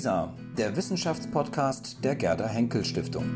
WISA, 0.00 0.32
der 0.56 0.76
Wissenschaftspodcast 0.76 2.02
der 2.02 2.16
Gerda 2.16 2.46
Henkel 2.46 2.86
Stiftung. 2.86 3.26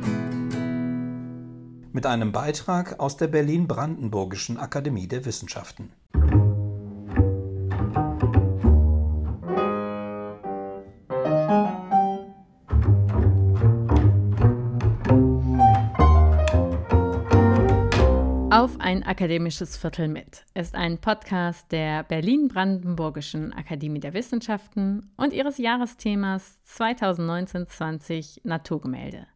Mit 1.93 2.07
einem 2.07 2.33
Beitrag 2.33 2.99
aus 3.01 3.19
der 3.19 3.27
Berlin-Brandenburgischen 3.27 4.57
Akademie 4.57 5.07
der 5.07 5.27
Wissenschaften. 5.27 5.93
Akademisches 19.15 19.77
Viertel 19.77 20.09
mit 20.09 20.45
ist 20.55 20.75
ein 20.75 20.99
Podcast 20.99 21.71
der 21.71 22.03
Berlin-Brandenburgischen 22.03 23.53
Akademie 23.53 24.01
der 24.01 24.13
Wissenschaften 24.13 25.09
und 25.17 25.33
ihres 25.33 25.59
Jahresthemas 25.59 26.59
2019-20 26.69 28.41
Naturgemälde. 28.43 29.29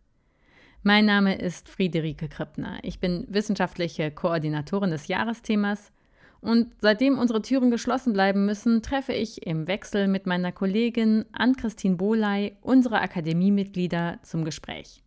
Mein 0.82 1.06
Name 1.06 1.38
ist 1.38 1.68
Friederike 1.68 2.28
Krippner. 2.28 2.80
Ich 2.82 2.98
bin 2.98 3.24
wissenschaftliche 3.28 4.10
Koordinatorin 4.10 4.90
des 4.90 5.06
Jahresthemas 5.06 5.92
und 6.40 6.74
seitdem 6.80 7.16
unsere 7.16 7.40
Türen 7.40 7.70
geschlossen 7.70 8.12
bleiben 8.12 8.46
müssen, 8.46 8.82
treffe 8.82 9.12
ich 9.12 9.46
im 9.46 9.68
Wechsel 9.68 10.08
mit 10.08 10.26
meiner 10.26 10.50
Kollegin 10.50 11.24
Ann-Christine 11.30 11.94
Bohley 11.94 12.56
unsere 12.62 13.00
Akademiemitglieder 13.00 14.18
zum 14.24 14.44
Gespräch. 14.44 15.04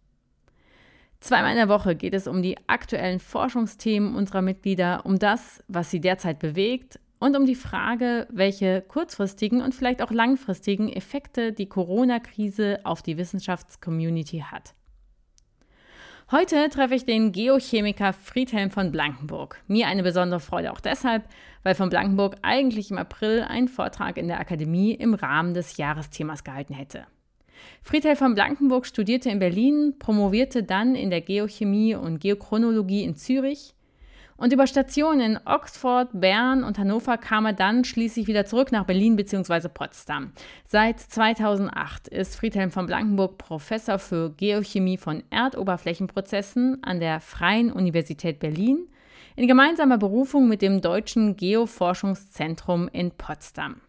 Zweimal 1.22 1.52
in 1.52 1.58
der 1.58 1.70
Woche 1.70 1.96
geht 1.96 2.16
es 2.16 2.28
um 2.28 2.42
die 2.42 2.58
aktuellen 2.66 3.20
Forschungsthemen 3.20 4.16
unserer 4.16 4.42
Mitglieder, 4.42 5.06
um 5.06 5.20
das, 5.20 5.64
was 5.68 5.92
sie 5.92 6.02
derzeit 6.02 6.40
bewegt 6.40 7.00
und 7.20 7.38
um 7.38 7.46
die 7.46 7.54
Frage, 7.54 8.28
welche 8.32 8.82
kurzfristigen 8.82 9.62
und 9.62 9.76
vielleicht 9.76 10.02
auch 10.02 10.10
langfristigen 10.10 10.92
Effekte 10.92 11.54
die 11.54 11.68
Corona-Krise 11.68 12.80
auf 12.86 13.04
die 13.04 13.20
Wissenschaftscommunity 13.20 14.46
hat. 14.50 14.74
Heute 16.32 16.70
treffe 16.70 16.96
ich 16.96 17.06
den 17.06 17.32
Geochemiker 17.32 18.14
Friedhelm 18.14 18.72
von 18.72 18.92
Blankenburg. 18.92 19.62
Mir 19.68 19.88
eine 19.88 20.02
besondere 20.02 20.40
Freude 20.40 20.72
auch 20.72 20.80
deshalb, 20.80 21.26
weil 21.62 21.76
von 21.76 21.90
Blankenburg 21.90 22.38
eigentlich 22.42 22.90
im 22.90 22.98
April 22.98 23.46
einen 23.48 23.68
Vortrag 23.68 24.18
in 24.18 24.28
der 24.28 24.40
Akademie 24.40 24.94
im 24.94 25.14
Rahmen 25.14 25.54
des 25.54 25.78
Jahresthemas 25.78 26.44
gehalten 26.44 26.74
hätte. 26.74 27.06
Friedhelm 27.84 28.16
von 28.16 28.36
Blankenburg 28.36 28.86
studierte 28.86 29.30
in 29.30 29.40
Berlin, 29.40 29.96
promovierte 30.00 30.64
dann 30.64 30.96
in 30.96 31.10
der 31.10 31.22
Geochemie 31.22 31.96
und 31.96 32.20
Geochronologie 32.20 33.04
in 33.04 33.16
Zürich. 33.16 33.74
Und 34.42 34.52
über 34.54 34.66
Stationen 34.66 35.22
in 35.22 35.40
Oxford, 35.46 36.10
Bern 36.14 36.64
und 36.64 36.80
Hannover 36.80 37.20
kam 37.20 37.46
er 37.46 37.54
dann 37.54 37.84
schließlich 37.84 38.26
wieder 38.26 38.44
zurück 38.44 38.72
nach 38.72 38.86
Berlin 38.86 39.16
bzw. 39.16 39.68
Potsdam. 39.68 40.32
Seit 40.66 41.00
2008 41.00 42.08
ist 42.08 42.36
Friedhelm 42.36 42.72
von 42.72 42.88
Blankenburg 42.88 43.38
Professor 43.38 44.00
für 44.00 44.32
Geochemie 44.32 44.98
von 44.98 45.22
Erdoberflächenprozessen 45.30 46.84
an 46.84 47.00
der 47.00 47.20
Freien 47.20 47.72
Universität 47.72 48.40
Berlin 48.40 48.88
in 49.36 49.48
gemeinsamer 49.48 50.00
Berufung 50.00 50.48
mit 50.48 50.64
dem 50.64 50.82
Deutschen 50.82 51.36
Geoforschungszentrum 51.36 52.90
in 52.92 53.12
Potsdam. 53.12 53.82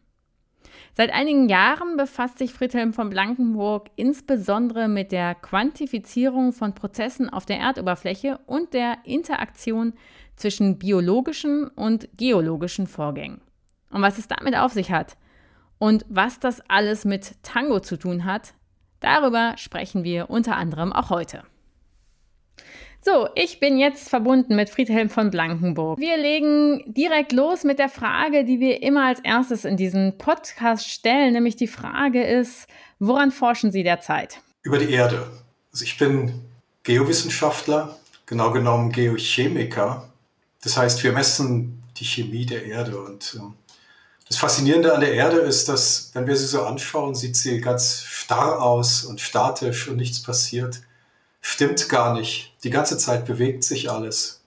Seit 0.95 1.13
einigen 1.13 1.49
Jahren 1.49 1.97
befasst 1.97 2.39
sich 2.39 2.53
Friedhelm 2.53 2.93
von 2.93 3.11
Blankenburg 3.11 3.91
insbesondere 3.97 4.89
mit 4.89 5.13
der 5.13 5.35
Quantifizierung 5.35 6.53
von 6.53 6.75
Prozessen 6.75 7.31
auf 7.31 7.47
der 7.47 7.59
Erdoberfläche 7.59 8.39
und 8.47 8.75
der 8.75 8.99
Interaktion 9.05 9.95
zwischen 10.37 10.79
biologischen 10.79 11.69
und 11.69 12.09
geologischen 12.17 12.87
Vorgängen. 12.87 13.41
Und 13.91 14.03
was 14.03 14.19
es 14.19 14.29
damit 14.29 14.57
auf 14.57 14.73
sich 14.73 14.91
hat 14.91 15.17
und 15.79 16.05
was 16.09 16.41
das 16.41 16.61
alles 16.69 17.05
mit 17.05 17.43
Tango 17.43 17.81
zu 17.81 17.97
tun 17.97 18.25
hat, 18.25 18.55
darüber 19.01 19.55
sprechen 19.57 20.05
wir 20.05 20.31
unter 20.31 20.57
anderem 20.57 20.93
auch 20.93 21.11
heute. 21.11 21.43
So, 23.05 23.29
ich 23.35 23.59
bin 23.59 23.79
jetzt 23.79 24.09
verbunden 24.09 24.55
mit 24.55 24.71
Friedhelm 24.71 25.11
von 25.11 25.33
Blankenburg. 25.33 25.99
Wir 25.99 26.17
legen 26.17 26.85
direkt 26.87 27.33
los 27.33 27.65
mit 27.65 27.81
der 27.81 27.89
Frage, 27.89 28.45
die 28.45 28.61
wir 28.61 28.81
immer 28.81 29.07
als 29.07 29.19
erstes 29.25 29.65
in 29.65 29.77
diesem 29.77 30.19
Podcast 30.19 30.89
stellen, 30.89 31.33
nämlich 31.33 31.57
die 31.57 31.67
Frage 31.67 32.23
ist, 32.23 32.69
woran 33.01 33.33
forschen 33.33 33.73
Sie 33.73 33.83
derzeit? 33.83 34.39
Über 34.63 34.79
die 34.79 34.93
Erde. 34.93 35.27
Also 35.73 35.83
ich 35.83 35.99
bin 35.99 36.45
Geowissenschaftler, 36.85 37.99
genau 38.27 38.53
genommen 38.53 38.93
Geochemiker. 38.93 40.09
Das 40.63 40.77
heißt, 40.77 41.03
wir 41.03 41.11
messen 41.11 41.83
die 41.97 42.05
Chemie 42.05 42.47
der 42.47 42.67
Erde 42.67 43.01
und 43.01 43.37
ähm, 43.37 43.55
das 44.29 44.37
Faszinierende 44.37 44.95
an 44.95 45.01
der 45.01 45.13
Erde 45.13 45.39
ist, 45.39 45.69
dass, 45.69 46.13
wenn 46.15 46.29
wir 46.29 46.37
sie 46.37 46.47
so 46.47 46.63
anschauen, 46.63 47.17
sieht 47.17 47.35
sie 47.35 47.61
ganz 47.61 48.05
starr 48.05 48.63
aus 48.63 49.05
und 49.05 49.21
statisch 49.21 49.89
und 49.89 49.97
nichts 49.97 50.23
passiert. 50.23 50.83
Stimmt 51.43 51.89
gar 51.89 52.15
nicht. 52.15 52.55
Die 52.65 52.71
ganze 52.71 52.97
Zeit 52.97 53.27
bewegt 53.27 53.65
sich 53.65 53.91
alles. 53.91 54.43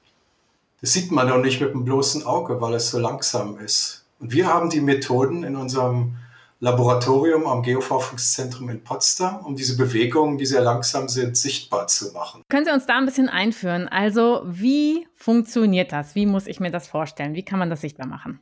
Das 0.82 0.94
sieht 0.94 1.12
man 1.12 1.28
noch 1.28 1.40
nicht 1.40 1.62
mit 1.62 1.74
dem 1.74 1.84
bloßen 1.84 2.26
Auge, 2.26 2.62
weil 2.62 2.74
es 2.74 2.90
so 2.90 3.00
langsam 3.00 3.60
ist. 3.60 4.06
Und 4.20 4.32
wir 4.32 4.48
haben 4.48 4.70
die 4.70 4.82
Methoden 4.82 5.44
in 5.44 5.56
unserem 5.56 6.16
Laboratorium 6.62 7.48
am 7.48 7.64
Geoforschungszentrum 7.64 8.70
in 8.70 8.84
Potsdam, 8.84 9.46
um 9.46 9.56
diese 9.56 9.76
Bewegungen, 9.76 10.38
die 10.38 10.46
sehr 10.46 10.62
langsam 10.62 11.10
sind, 11.10 11.36
sichtbar 11.36 11.88
zu 11.88 12.14
machen. 12.14 12.42
Können 12.50 12.66
Sie 12.66 12.72
uns 12.72 12.86
da 12.86 12.98
ein 12.98 13.06
bisschen 13.06 13.28
einführen? 13.28 13.90
Also, 13.90 14.42
wie 14.46 15.06
funktioniert 15.16 15.92
das? 15.92 16.16
Wie 16.16 16.26
muss 16.26 16.48
ich 16.48 16.62
mir 16.62 16.72
das 16.72 16.88
vorstellen? 16.88 17.36
Wie 17.36 17.44
kann 17.44 17.60
man 17.60 17.70
das 17.70 17.82
sichtbar 17.82 18.08
machen? 18.08 18.40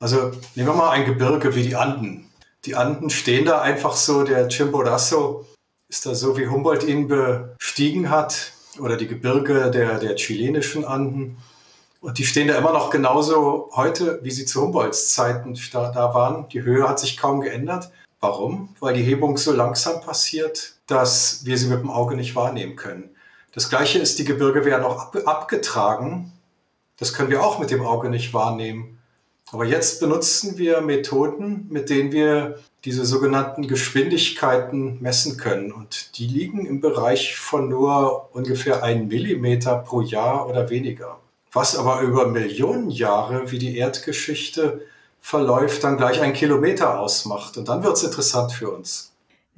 Also, 0.00 0.30
nehmen 0.54 0.68
wir 0.68 0.74
mal 0.74 0.90
ein 0.90 1.04
Gebirge 1.04 1.54
wie 1.54 1.62
die 1.62 1.76
Anden. 1.76 2.30
Die 2.64 2.76
Anden 2.76 3.10
stehen 3.10 3.44
da 3.44 3.60
einfach 3.60 3.92
so, 3.92 4.24
der 4.24 4.48
Chimborazo 4.48 5.46
ist 5.90 6.06
da 6.06 6.14
so, 6.14 6.38
wie 6.38 6.46
Humboldt 6.46 6.84
ihn 6.84 7.08
bestiegen 7.08 8.08
hat, 8.10 8.52
oder 8.78 8.96
die 8.96 9.08
Gebirge 9.08 9.70
der, 9.70 9.98
der 9.98 10.14
chilenischen 10.14 10.84
Anden. 10.84 11.38
Und 12.00 12.18
die 12.18 12.24
stehen 12.24 12.48
da 12.48 12.56
immer 12.56 12.72
noch 12.72 12.90
genauso 12.90 13.70
heute, 13.74 14.20
wie 14.22 14.30
sie 14.30 14.46
zu 14.46 14.62
Humboldts 14.62 15.12
Zeiten 15.12 15.58
da 15.72 16.14
waren. 16.14 16.48
Die 16.48 16.62
Höhe 16.62 16.88
hat 16.88 17.00
sich 17.00 17.16
kaum 17.16 17.40
geändert. 17.40 17.90
Warum? 18.20 18.74
Weil 18.78 18.94
die 18.94 19.02
Hebung 19.02 19.36
so 19.36 19.52
langsam 19.52 20.00
passiert, 20.00 20.74
dass 20.86 21.44
wir 21.44 21.58
sie 21.58 21.66
mit 21.66 21.80
dem 21.80 21.90
Auge 21.90 22.16
nicht 22.16 22.36
wahrnehmen 22.36 22.76
können. 22.76 23.10
Das 23.52 23.68
gleiche 23.68 23.98
ist, 23.98 24.18
die 24.18 24.24
Gebirge 24.24 24.64
werden 24.64 24.84
auch 24.84 25.12
abgetragen. 25.26 26.32
Das 26.98 27.12
können 27.12 27.30
wir 27.30 27.42
auch 27.42 27.58
mit 27.58 27.70
dem 27.70 27.84
Auge 27.84 28.08
nicht 28.08 28.32
wahrnehmen. 28.32 28.99
Aber 29.52 29.64
jetzt 29.64 30.00
benutzen 30.00 30.58
wir 30.58 30.80
Methoden, 30.80 31.66
mit 31.70 31.90
denen 31.90 32.12
wir 32.12 32.58
diese 32.84 33.04
sogenannten 33.04 33.66
Geschwindigkeiten 33.66 34.98
messen 35.00 35.36
können. 35.36 35.72
Und 35.72 36.16
die 36.18 36.26
liegen 36.26 36.66
im 36.66 36.80
Bereich 36.80 37.36
von 37.36 37.68
nur 37.68 38.28
ungefähr 38.32 38.82
ein 38.82 39.08
Millimeter 39.08 39.76
pro 39.76 40.00
Jahr 40.00 40.48
oder 40.48 40.70
weniger. 40.70 41.18
Was 41.52 41.76
aber 41.76 42.00
über 42.00 42.28
Millionen 42.28 42.90
Jahre, 42.90 43.50
wie 43.50 43.58
die 43.58 43.76
Erdgeschichte 43.76 44.86
verläuft, 45.20 45.82
dann 45.84 45.96
gleich 45.96 46.20
ein 46.20 46.32
Kilometer 46.32 47.00
ausmacht. 47.00 47.58
Und 47.58 47.68
dann 47.68 47.82
wird 47.82 47.96
es 47.96 48.04
interessant 48.04 48.52
für 48.52 48.70
uns. 48.70 49.09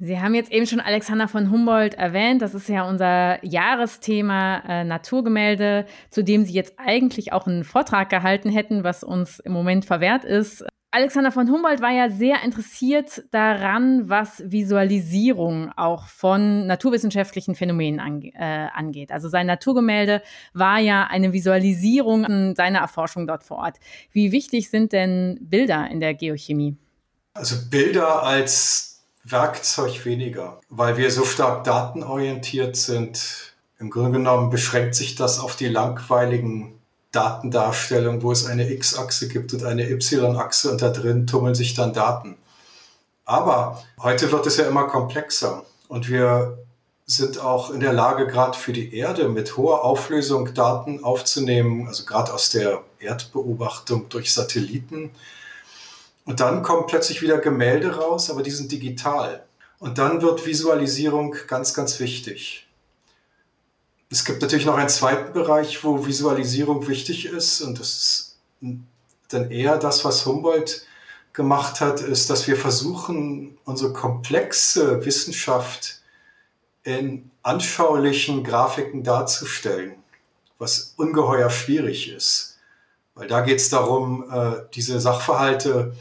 Sie 0.05 0.19
haben 0.19 0.35
jetzt 0.35 0.51
eben 0.51 0.67
schon 0.67 0.81
Alexander 0.81 1.29
von 1.29 1.49
Humboldt 1.49 1.93
erwähnt. 1.93 2.41
Das 2.41 2.53
ist 2.53 2.67
ja 2.67 2.83
unser 2.83 3.43
Jahresthema 3.45 4.57
äh, 4.67 4.83
Naturgemälde, 4.83 5.85
zu 6.09 6.25
dem 6.25 6.43
Sie 6.43 6.51
jetzt 6.51 6.73
eigentlich 6.75 7.31
auch 7.31 7.47
einen 7.47 7.63
Vortrag 7.63 8.09
gehalten 8.09 8.49
hätten, 8.49 8.83
was 8.83 9.05
uns 9.05 9.39
im 9.39 9.53
Moment 9.53 9.85
verwehrt 9.85 10.25
ist. 10.25 10.65
Alexander 10.91 11.31
von 11.31 11.49
Humboldt 11.49 11.79
war 11.79 11.91
ja 11.91 12.09
sehr 12.09 12.43
interessiert 12.43 13.23
daran, 13.31 14.09
was 14.09 14.43
Visualisierung 14.45 15.71
auch 15.77 16.07
von 16.07 16.67
naturwissenschaftlichen 16.67 17.55
Phänomenen 17.55 18.01
ange 18.01 18.33
äh, 18.33 18.67
angeht. 18.75 19.09
Also 19.09 19.29
sein 19.29 19.47
Naturgemälde 19.47 20.21
war 20.51 20.79
ja 20.79 21.07
eine 21.07 21.31
Visualisierung 21.31 22.55
seiner 22.55 22.79
Erforschung 22.79 23.25
dort 23.25 23.45
vor 23.45 23.59
Ort. 23.59 23.77
Wie 24.11 24.33
wichtig 24.33 24.69
sind 24.69 24.91
denn 24.91 25.39
Bilder 25.39 25.87
in 25.89 26.01
der 26.01 26.13
Geochemie? 26.13 26.75
Also 27.35 27.55
Bilder 27.71 28.23
als 28.23 28.92
Werkzeug 29.23 30.05
weniger, 30.05 30.59
weil 30.69 30.97
wir 30.97 31.09
so 31.09 31.23
stark 31.23 31.63
datenorientiert 31.63 32.75
sind. 32.75 33.53
Im 33.79 33.89
Grunde 33.89 34.11
genommen 34.11 34.49
beschränkt 34.49 34.95
sich 34.95 35.15
das 35.15 35.39
auf 35.39 35.55
die 35.55 35.69
langweiligen 35.69 36.79
Datendarstellungen, 37.11 38.21
wo 38.21 38.31
es 38.31 38.45
eine 38.45 38.69
X-Achse 38.69 39.27
gibt 39.29 39.53
und 39.53 39.63
eine 39.63 39.89
Y-Achse 39.89 40.71
und 40.71 40.81
da 40.81 40.89
drin 40.89 41.27
tummeln 41.27 41.55
sich 41.55 41.73
dann 41.73 41.93
Daten. 41.93 42.37
Aber 43.25 43.81
heute 44.01 44.31
wird 44.31 44.45
es 44.45 44.57
ja 44.57 44.65
immer 44.65 44.87
komplexer 44.87 45.63
und 45.87 46.09
wir 46.09 46.57
sind 47.05 47.39
auch 47.39 47.69
in 47.69 47.79
der 47.79 47.93
Lage, 47.93 48.27
gerade 48.27 48.57
für 48.57 48.73
die 48.73 48.95
Erde 48.95 49.29
mit 49.29 49.55
hoher 49.55 49.83
Auflösung 49.83 50.53
Daten 50.53 51.03
aufzunehmen, 51.03 51.87
also 51.87 52.05
gerade 52.05 52.33
aus 52.33 52.49
der 52.49 52.81
Erdbeobachtung 52.99 54.09
durch 54.09 54.33
Satelliten 54.33 55.11
und 56.25 56.39
dann 56.39 56.63
kommen 56.63 56.87
plötzlich 56.87 57.21
wieder 57.21 57.37
Gemälde 57.37 57.95
raus, 57.95 58.29
aber 58.29 58.43
die 58.43 58.51
sind 58.51 58.71
digital. 58.71 59.45
Und 59.79 59.97
dann 59.97 60.21
wird 60.21 60.45
Visualisierung 60.45 61.35
ganz, 61.47 61.73
ganz 61.73 61.99
wichtig. 61.99 62.67
Es 64.09 64.23
gibt 64.23 64.41
natürlich 64.41 64.65
noch 64.65 64.77
einen 64.77 64.89
zweiten 64.89 65.33
Bereich, 65.33 65.83
wo 65.83 66.05
Visualisierung 66.05 66.87
wichtig 66.87 67.25
ist. 67.25 67.61
Und 67.61 67.79
das 67.79 67.89
ist 67.89 68.37
dann 69.27 69.51
eher 69.51 69.77
das, 69.77 70.05
was 70.05 70.25
Humboldt 70.25 70.85
gemacht 71.33 71.81
hat, 71.81 71.99
ist, 71.99 72.29
dass 72.29 72.47
wir 72.47 72.55
versuchen, 72.55 73.57
unsere 73.65 73.91
komplexe 73.91 75.03
Wissenschaft 75.05 76.01
in 76.83 77.31
anschaulichen 77.41 78.43
Grafiken 78.43 79.03
darzustellen, 79.03 79.95
was 80.59 80.93
ungeheuer 80.95 81.49
schwierig 81.49 82.09
ist. 82.09 82.59
Weil 83.15 83.27
da 83.27 83.41
geht 83.41 83.59
es 83.59 83.69
darum, 83.69 84.31
äh, 84.31 84.61
diese 84.73 84.99
Sachverhalte, 84.99 85.93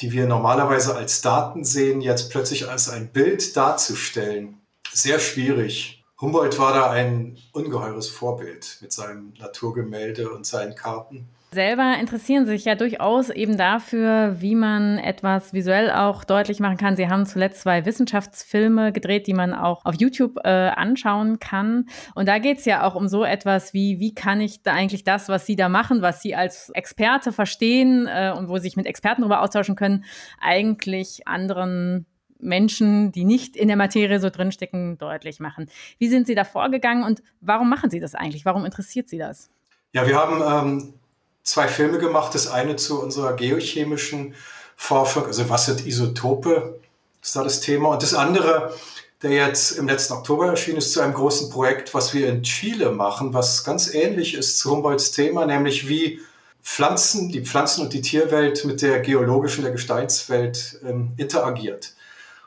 die 0.00 0.12
wir 0.12 0.26
normalerweise 0.26 0.94
als 0.94 1.20
Daten 1.20 1.64
sehen, 1.64 2.00
jetzt 2.00 2.30
plötzlich 2.30 2.68
als 2.68 2.88
ein 2.88 3.08
Bild 3.08 3.56
darzustellen. 3.56 4.60
Sehr 4.92 5.20
schwierig. 5.20 6.04
Humboldt 6.20 6.58
war 6.58 6.74
da 6.74 6.90
ein 6.90 7.38
ungeheures 7.52 8.08
Vorbild 8.08 8.78
mit 8.80 8.92
seinem 8.92 9.32
Naturgemälde 9.38 10.30
und 10.30 10.46
seinen 10.46 10.74
Karten 10.74 11.28
selber 11.52 11.96
interessieren 11.98 12.46
sich 12.46 12.64
ja 12.64 12.76
durchaus 12.76 13.28
eben 13.28 13.56
dafür, 13.56 14.36
wie 14.40 14.54
man 14.54 14.98
etwas 14.98 15.52
visuell 15.52 15.90
auch 15.90 16.22
deutlich 16.24 16.60
machen 16.60 16.76
kann. 16.76 16.96
Sie 16.96 17.08
haben 17.08 17.26
zuletzt 17.26 17.62
zwei 17.62 17.84
Wissenschaftsfilme 17.84 18.92
gedreht, 18.92 19.26
die 19.26 19.34
man 19.34 19.52
auch 19.52 19.84
auf 19.84 19.96
YouTube 19.96 20.38
äh, 20.44 20.48
anschauen 20.48 21.40
kann. 21.40 21.86
Und 22.14 22.28
da 22.28 22.38
geht 22.38 22.58
es 22.58 22.64
ja 22.66 22.86
auch 22.86 22.94
um 22.94 23.08
so 23.08 23.24
etwas 23.24 23.74
wie, 23.74 23.98
wie 23.98 24.14
kann 24.14 24.40
ich 24.40 24.62
da 24.62 24.74
eigentlich 24.74 25.02
das, 25.02 25.28
was 25.28 25.46
Sie 25.46 25.56
da 25.56 25.68
machen, 25.68 26.02
was 26.02 26.22
Sie 26.22 26.36
als 26.36 26.70
Experte 26.70 27.32
verstehen 27.32 28.06
äh, 28.06 28.32
und 28.36 28.48
wo 28.48 28.56
Sie 28.56 28.62
sich 28.62 28.76
mit 28.76 28.86
Experten 28.86 29.22
darüber 29.22 29.42
austauschen 29.42 29.74
können, 29.74 30.04
eigentlich 30.40 31.26
anderen 31.26 32.06
Menschen, 32.38 33.12
die 33.12 33.24
nicht 33.24 33.56
in 33.56 33.68
der 33.68 33.76
Materie 33.76 34.20
so 34.20 34.30
drinstecken, 34.30 34.98
deutlich 34.98 35.40
machen. 35.40 35.68
Wie 35.98 36.08
sind 36.08 36.26
Sie 36.26 36.34
da 36.34 36.44
vorgegangen 36.44 37.04
und 37.04 37.22
warum 37.40 37.68
machen 37.68 37.90
Sie 37.90 38.00
das 38.00 38.14
eigentlich? 38.14 38.44
Warum 38.44 38.64
interessiert 38.64 39.08
Sie 39.08 39.18
das? 39.18 39.50
Ja, 39.92 40.06
wir 40.06 40.16
haben 40.16 40.68
ähm, 40.68 40.94
zwei 41.42 41.68
Filme 41.68 41.98
gemacht. 41.98 42.34
Das 42.34 42.48
eine 42.48 42.76
zu 42.76 43.00
unserer 43.02 43.34
geochemischen 43.34 44.34
Forschung, 44.76 45.26
also 45.26 45.48
was 45.48 45.66
sind 45.66 45.86
Isotope, 45.86 46.80
ist 47.22 47.36
da 47.36 47.44
das 47.44 47.60
Thema. 47.60 47.90
Und 47.90 48.02
das 48.02 48.14
andere, 48.14 48.74
der 49.22 49.32
jetzt 49.32 49.72
im 49.72 49.86
letzten 49.86 50.14
Oktober 50.14 50.46
erschienen 50.46 50.78
ist, 50.78 50.92
zu 50.92 51.00
einem 51.00 51.14
großen 51.14 51.50
Projekt, 51.50 51.92
was 51.92 52.14
wir 52.14 52.28
in 52.28 52.42
Chile 52.42 52.90
machen, 52.90 53.34
was 53.34 53.64
ganz 53.64 53.92
ähnlich 53.92 54.34
ist 54.34 54.58
zu 54.58 54.70
Humboldts 54.70 55.12
Thema, 55.12 55.44
nämlich 55.44 55.88
wie 55.88 56.20
Pflanzen, 56.62 57.30
die 57.30 57.44
Pflanzen- 57.44 57.82
und 57.82 57.92
die 57.92 58.02
Tierwelt 58.02 58.64
mit 58.64 58.82
der 58.82 59.00
geologischen, 59.00 59.62
der 59.62 59.72
Gesteinswelt 59.72 60.80
ähm, 60.86 61.12
interagiert. 61.16 61.94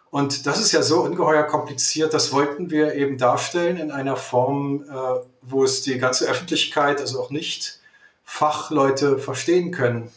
Und 0.09 0.45
das 0.45 0.59
ist 0.59 0.71
ja 0.71 0.83
so 0.83 1.01
ungeheuer 1.01 1.43
kompliziert, 1.43 2.13
das 2.13 2.31
wollten 2.31 2.69
wir 2.69 2.93
eben 2.93 3.17
darstellen 3.17 3.77
in 3.77 3.89
einer 3.89 4.15
Form, 4.15 4.83
äh, 4.83 5.25
wo 5.41 5.63
es 5.63 5.81
die 5.81 5.97
ganze 5.97 6.27
Öffentlichkeit, 6.27 7.01
also 7.01 7.19
auch 7.19 7.31
nicht 7.31 7.79
Fachleute 8.23 9.19
verstehen 9.19 9.71
können. 9.71 10.11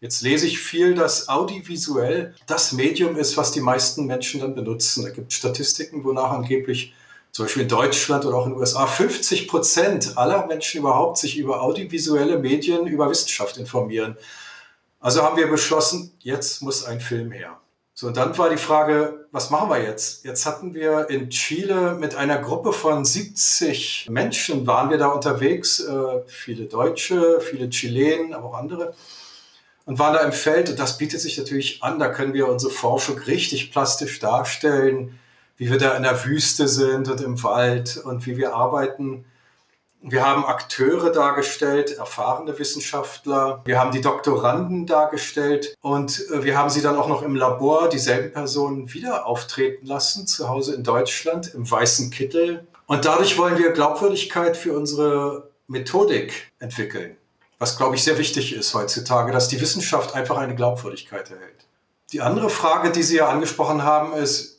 Jetzt 0.00 0.22
lese 0.22 0.46
ich 0.46 0.58
viel, 0.58 0.94
dass 0.94 1.28
audiovisuell 1.28 2.34
das 2.46 2.72
Medium 2.72 3.16
ist, 3.16 3.36
was 3.36 3.52
die 3.52 3.60
meisten 3.60 4.06
Menschen 4.06 4.40
dann 4.40 4.54
benutzen. 4.54 5.04
Da 5.04 5.10
gibt 5.10 5.30
es 5.30 5.38
Statistiken, 5.38 6.02
wonach 6.02 6.32
angeblich 6.32 6.92
zum 7.30 7.44
Beispiel 7.46 7.62
in 7.62 7.68
Deutschland 7.68 8.24
oder 8.24 8.36
auch 8.36 8.46
in 8.46 8.52
den 8.52 8.58
USA 8.58 8.86
50 8.86 9.48
Prozent 9.48 10.18
aller 10.18 10.46
Menschen 10.46 10.80
überhaupt 10.80 11.18
sich 11.18 11.38
über 11.38 11.62
audiovisuelle 11.62 12.38
Medien, 12.38 12.86
über 12.86 13.08
Wissenschaft 13.08 13.56
informieren. 13.56 14.16
Also 15.00 15.22
haben 15.22 15.36
wir 15.36 15.48
beschlossen, 15.48 16.12
jetzt 16.20 16.62
muss 16.62 16.84
ein 16.84 17.00
Film 17.00 17.32
her. 17.32 17.61
So, 18.02 18.08
und 18.08 18.16
dann 18.16 18.36
war 18.36 18.50
die 18.50 18.56
Frage, 18.56 19.26
was 19.30 19.50
machen 19.50 19.70
wir 19.70 19.80
jetzt? 19.80 20.24
Jetzt 20.24 20.44
hatten 20.44 20.74
wir 20.74 21.08
in 21.08 21.30
Chile 21.30 21.94
mit 22.00 22.16
einer 22.16 22.38
Gruppe 22.38 22.72
von 22.72 23.04
70 23.04 24.08
Menschen, 24.10 24.66
waren 24.66 24.90
wir 24.90 24.98
da 24.98 25.06
unterwegs, 25.06 25.78
äh, 25.78 26.22
viele 26.26 26.64
Deutsche, 26.64 27.40
viele 27.40 27.70
Chilenen, 27.70 28.34
aber 28.34 28.48
auch 28.48 28.54
andere, 28.54 28.92
und 29.86 30.00
waren 30.00 30.14
da 30.14 30.20
im 30.22 30.32
Feld. 30.32 30.68
Und 30.68 30.80
das 30.80 30.98
bietet 30.98 31.20
sich 31.20 31.38
natürlich 31.38 31.84
an, 31.84 32.00
da 32.00 32.08
können 32.08 32.34
wir 32.34 32.48
unsere 32.48 32.72
Forschung 32.72 33.18
richtig 33.20 33.70
plastisch 33.70 34.18
darstellen, 34.18 35.16
wie 35.56 35.70
wir 35.70 35.78
da 35.78 35.96
in 35.96 36.02
der 36.02 36.24
Wüste 36.24 36.66
sind 36.66 37.08
und 37.08 37.20
im 37.20 37.40
Wald 37.44 37.98
und 37.98 38.26
wie 38.26 38.36
wir 38.36 38.52
arbeiten. 38.52 39.24
Wir 40.04 40.26
haben 40.26 40.44
Akteure 40.44 41.10
dargestellt, 41.10 41.96
erfahrene 41.96 42.58
Wissenschaftler. 42.58 43.62
Wir 43.64 43.78
haben 43.78 43.92
die 43.92 44.00
Doktoranden 44.00 44.84
dargestellt 44.84 45.76
und 45.80 46.28
äh, 46.30 46.42
wir 46.42 46.58
haben 46.58 46.70
sie 46.70 46.82
dann 46.82 46.96
auch 46.96 47.06
noch 47.06 47.22
im 47.22 47.36
Labor, 47.36 47.88
dieselben 47.88 48.32
Personen, 48.32 48.92
wieder 48.92 49.26
auftreten 49.26 49.86
lassen, 49.86 50.26
zu 50.26 50.48
Hause 50.48 50.74
in 50.74 50.82
Deutschland, 50.82 51.54
im 51.54 51.70
weißen 51.70 52.10
Kittel. 52.10 52.66
Und 52.86 53.04
dadurch 53.04 53.38
wollen 53.38 53.58
wir 53.58 53.70
Glaubwürdigkeit 53.70 54.56
für 54.56 54.76
unsere 54.76 55.50
Methodik 55.68 56.50
entwickeln. 56.58 57.16
Was, 57.60 57.76
glaube 57.76 57.94
ich, 57.94 58.02
sehr 58.02 58.18
wichtig 58.18 58.56
ist 58.56 58.74
heutzutage, 58.74 59.30
dass 59.30 59.46
die 59.46 59.60
Wissenschaft 59.60 60.16
einfach 60.16 60.36
eine 60.36 60.56
Glaubwürdigkeit 60.56 61.30
erhält. 61.30 61.64
Die 62.10 62.20
andere 62.20 62.50
Frage, 62.50 62.90
die 62.90 63.04
Sie 63.04 63.18
ja 63.18 63.28
angesprochen 63.28 63.84
haben, 63.84 64.14
ist, 64.14 64.51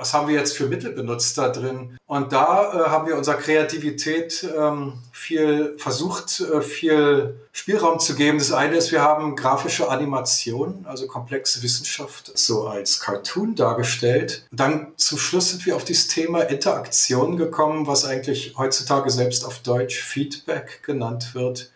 was 0.00 0.14
haben 0.14 0.28
wir 0.28 0.34
jetzt 0.34 0.56
für 0.56 0.66
Mittel 0.66 0.92
benutzt 0.92 1.36
da 1.36 1.50
drin? 1.50 1.98
Und 2.06 2.32
da 2.32 2.72
äh, 2.72 2.88
haben 2.88 3.06
wir 3.06 3.18
unserer 3.18 3.36
Kreativität 3.36 4.48
ähm, 4.56 4.94
viel 5.12 5.76
versucht, 5.76 6.40
äh, 6.40 6.62
viel 6.62 7.38
Spielraum 7.52 8.00
zu 8.00 8.14
geben. 8.14 8.38
Das 8.38 8.50
eine 8.50 8.76
ist, 8.76 8.92
wir 8.92 9.02
haben 9.02 9.36
grafische 9.36 9.90
Animationen, 9.90 10.86
also 10.86 11.06
komplexe 11.06 11.62
Wissenschaft, 11.62 12.32
so 12.34 12.66
als 12.66 12.98
Cartoon 13.00 13.54
dargestellt. 13.54 14.46
Dann 14.50 14.92
zum 14.96 15.18
Schluss 15.18 15.50
sind 15.50 15.66
wir 15.66 15.76
auf 15.76 15.84
dieses 15.84 16.08
Thema 16.08 16.40
Interaktion 16.40 17.36
gekommen, 17.36 17.86
was 17.86 18.06
eigentlich 18.06 18.54
heutzutage 18.56 19.10
selbst 19.10 19.44
auf 19.44 19.58
Deutsch 19.58 20.02
Feedback 20.02 20.82
genannt 20.82 21.34
wird. 21.34 21.72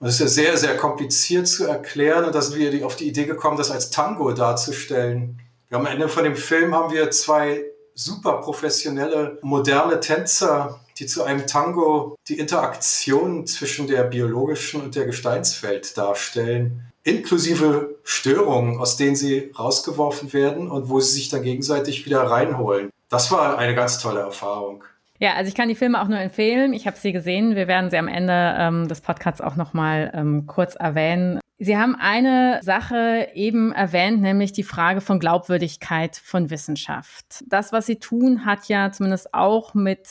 Und 0.00 0.08
es 0.08 0.14
ist 0.14 0.20
ja 0.20 0.28
sehr, 0.28 0.56
sehr 0.56 0.76
kompliziert 0.78 1.46
zu 1.46 1.66
erklären. 1.66 2.24
Und 2.24 2.34
da 2.34 2.40
sind 2.40 2.58
wir 2.58 2.86
auf 2.86 2.96
die 2.96 3.08
Idee 3.08 3.26
gekommen, 3.26 3.58
das 3.58 3.70
als 3.70 3.90
Tango 3.90 4.32
darzustellen. 4.32 5.38
Am 5.70 5.84
Ende 5.84 6.08
von 6.08 6.24
dem 6.24 6.36
Film 6.36 6.74
haben 6.74 6.92
wir 6.92 7.10
zwei 7.10 7.62
super 7.94 8.40
professionelle, 8.40 9.38
moderne 9.42 10.00
Tänzer, 10.00 10.80
die 10.98 11.04
zu 11.04 11.24
einem 11.24 11.46
Tango 11.46 12.16
die 12.26 12.38
Interaktion 12.38 13.46
zwischen 13.46 13.86
der 13.86 14.04
biologischen 14.04 14.80
und 14.80 14.96
der 14.96 15.04
Gesteinswelt 15.04 15.98
darstellen, 15.98 16.90
inklusive 17.04 17.96
Störungen, 18.02 18.78
aus 18.78 18.96
denen 18.96 19.14
sie 19.14 19.52
rausgeworfen 19.58 20.32
werden 20.32 20.70
und 20.70 20.88
wo 20.88 21.00
sie 21.00 21.12
sich 21.12 21.28
dann 21.28 21.42
gegenseitig 21.42 22.06
wieder 22.06 22.22
reinholen. 22.22 22.90
Das 23.10 23.30
war 23.30 23.58
eine 23.58 23.74
ganz 23.74 23.98
tolle 23.98 24.20
Erfahrung. 24.20 24.84
Ja, 25.18 25.34
also 25.34 25.48
ich 25.48 25.54
kann 25.54 25.68
die 25.68 25.74
Filme 25.74 26.00
auch 26.00 26.08
nur 26.08 26.18
empfehlen. 26.18 26.72
Ich 26.72 26.86
habe 26.86 26.96
sie 26.96 27.12
gesehen. 27.12 27.56
Wir 27.56 27.68
werden 27.68 27.90
sie 27.90 27.98
am 27.98 28.08
Ende 28.08 28.54
ähm, 28.58 28.88
des 28.88 29.00
Podcasts 29.00 29.40
auch 29.40 29.56
noch 29.56 29.74
mal 29.74 30.12
ähm, 30.14 30.46
kurz 30.46 30.76
erwähnen. 30.76 31.40
Sie 31.60 31.76
haben 31.76 31.96
eine 31.96 32.60
Sache 32.62 33.30
eben 33.34 33.72
erwähnt, 33.72 34.20
nämlich 34.20 34.52
die 34.52 34.62
Frage 34.62 35.00
von 35.00 35.18
Glaubwürdigkeit 35.18 36.16
von 36.16 36.50
Wissenschaft. 36.50 37.42
Das, 37.48 37.72
was 37.72 37.86
Sie 37.86 37.98
tun, 37.98 38.44
hat 38.44 38.68
ja 38.68 38.92
zumindest 38.92 39.34
auch 39.34 39.74
mit 39.74 40.06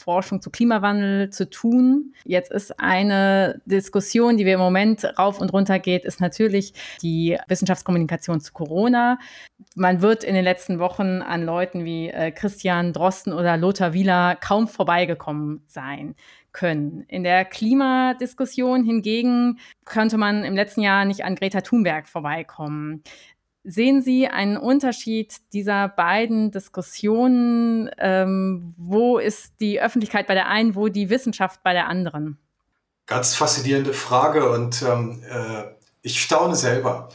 Forschung 0.00 0.40
zu 0.40 0.50
Klimawandel 0.50 1.30
zu 1.30 1.48
tun. 1.48 2.14
Jetzt 2.24 2.50
ist 2.50 2.80
eine 2.80 3.60
Diskussion, 3.66 4.36
die 4.36 4.46
wir 4.46 4.54
im 4.54 4.60
Moment 4.60 5.04
rauf 5.16 5.40
und 5.40 5.52
runter 5.52 5.78
geht, 5.78 6.04
ist 6.04 6.20
natürlich 6.20 6.72
die 7.02 7.38
Wissenschaftskommunikation 7.46 8.40
zu 8.40 8.52
Corona. 8.52 9.18
Man 9.76 10.02
wird 10.02 10.24
in 10.24 10.34
den 10.34 10.42
letzten 10.44 10.80
Wochen 10.80 11.22
an 11.22 11.44
Leuten 11.44 11.84
wie 11.84 12.08
äh, 12.08 12.32
Christian 12.32 12.92
Drosten 12.92 13.32
oder 13.32 13.56
Lothar 13.56 13.92
Wieler 13.92 14.36
kaum 14.36 14.66
vorbeigekommen 14.66 15.62
sein 15.66 16.16
können. 16.52 17.04
In 17.08 17.22
der 17.24 17.44
Klimadiskussion 17.44 18.84
hingegen 18.84 19.58
könnte 19.84 20.16
man 20.16 20.44
im 20.44 20.54
letzten 20.54 20.82
Jahr 20.82 21.04
nicht 21.04 21.24
an 21.24 21.34
Greta 21.34 21.60
Thunberg 21.60 22.08
vorbeikommen. 22.08 23.02
Sehen 23.62 24.00
Sie 24.00 24.26
einen 24.26 24.56
Unterschied 24.56 25.36
dieser 25.52 25.88
beiden 25.88 26.50
Diskussionen? 26.50 27.90
Ähm, 27.98 28.74
wo 28.78 29.18
ist 29.18 29.52
die 29.60 29.80
Öffentlichkeit 29.80 30.26
bei 30.26 30.34
der 30.34 30.48
einen, 30.48 30.74
wo 30.74 30.88
die 30.88 31.10
Wissenschaft 31.10 31.62
bei 31.62 31.74
der 31.74 31.86
anderen? 31.88 32.38
Ganz 33.06 33.34
faszinierende 33.34 33.92
Frage 33.92 34.50
und 34.50 34.82
ähm, 34.82 35.22
äh, 35.28 35.64
ich 36.02 36.22
staune 36.22 36.54
selber, 36.54 37.10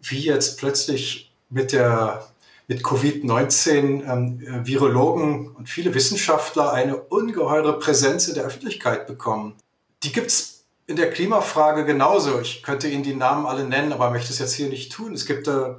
wie 0.00 0.20
jetzt 0.20 0.58
plötzlich 0.58 1.32
mit 1.50 1.72
der 1.72 2.28
mit 2.68 2.82
Covid-19 2.82 4.04
ähm, 4.04 4.66
Virologen 4.66 5.48
und 5.48 5.68
viele 5.68 5.94
Wissenschaftler 5.94 6.72
eine 6.72 6.96
ungeheure 6.96 7.78
Präsenz 7.78 8.28
in 8.28 8.34
der 8.34 8.44
Öffentlichkeit 8.44 9.06
bekommen. 9.06 9.54
Die 10.02 10.12
gibt 10.12 10.28
es 10.28 10.66
in 10.86 10.96
der 10.96 11.10
Klimafrage 11.10 11.84
genauso. 11.84 12.40
Ich 12.40 12.62
könnte 12.62 12.88
Ihnen 12.88 13.02
die 13.02 13.14
Namen 13.14 13.46
alle 13.46 13.64
nennen, 13.64 13.92
aber 13.92 14.10
möchte 14.10 14.32
es 14.32 14.38
jetzt 14.38 14.54
hier 14.54 14.68
nicht 14.68 14.92
tun. 14.92 15.14
Es 15.14 15.26
gibt 15.26 15.48
äh, 15.48 15.74